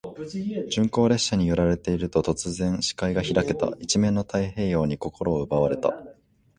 [0.71, 3.69] 鈍行列車に揺られていると、突然、視界が開けた。
[3.79, 5.93] 一面の太平洋に心を奪われた。